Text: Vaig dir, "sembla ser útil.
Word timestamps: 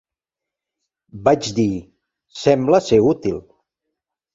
Vaig 1.29 1.51
dir, 1.61 1.69
"sembla 2.49 2.85
ser 2.91 3.03
útil. 3.15 3.43